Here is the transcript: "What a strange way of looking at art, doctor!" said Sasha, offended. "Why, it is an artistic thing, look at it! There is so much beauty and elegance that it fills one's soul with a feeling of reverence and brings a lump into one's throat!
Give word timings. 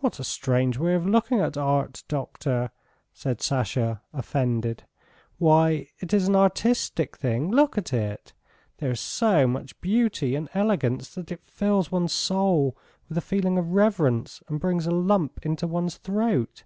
"What 0.00 0.20
a 0.20 0.24
strange 0.24 0.76
way 0.76 0.92
of 0.92 1.06
looking 1.06 1.40
at 1.40 1.56
art, 1.56 2.02
doctor!" 2.08 2.72
said 3.14 3.40
Sasha, 3.40 4.02
offended. 4.12 4.84
"Why, 5.38 5.88
it 5.98 6.12
is 6.12 6.28
an 6.28 6.36
artistic 6.36 7.16
thing, 7.16 7.50
look 7.50 7.78
at 7.78 7.90
it! 7.94 8.34
There 8.80 8.90
is 8.90 9.00
so 9.00 9.46
much 9.46 9.80
beauty 9.80 10.34
and 10.34 10.50
elegance 10.52 11.14
that 11.14 11.32
it 11.32 11.40
fills 11.48 11.90
one's 11.90 12.12
soul 12.12 12.76
with 13.08 13.16
a 13.16 13.22
feeling 13.22 13.56
of 13.56 13.72
reverence 13.72 14.42
and 14.48 14.60
brings 14.60 14.86
a 14.86 14.90
lump 14.90 15.46
into 15.46 15.66
one's 15.66 15.96
throat! 15.96 16.64